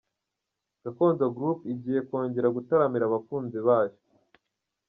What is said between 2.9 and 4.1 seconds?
abakunzi bayo.